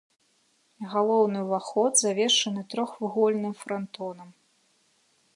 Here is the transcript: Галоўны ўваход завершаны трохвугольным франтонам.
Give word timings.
Галоўны 0.93 1.39
ўваход 1.47 1.91
завершаны 2.03 2.63
трохвугольным 2.71 3.53
франтонам. 3.61 4.29